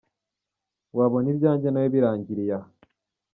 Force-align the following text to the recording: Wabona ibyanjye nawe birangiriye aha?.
Wabona 0.97 1.27
ibyanjye 1.33 1.67
nawe 1.69 1.87
birangiriye 1.93 2.53
aha?. 2.57 2.69